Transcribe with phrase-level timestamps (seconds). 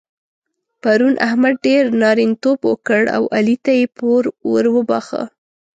[0.81, 5.23] پرون احمد ډېر نارینتوب وکړ او علي ته يې پور ور وباښه.